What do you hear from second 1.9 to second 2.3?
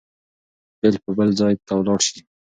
شي.